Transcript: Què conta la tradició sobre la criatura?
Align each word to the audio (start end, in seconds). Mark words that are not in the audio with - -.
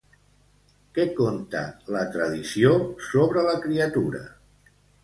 Què 0.95 1.05
conta 1.19 1.61
la 1.97 2.03
tradició 2.17 2.75
sobre 3.13 3.47
la 3.51 3.57
criatura? 3.69 4.27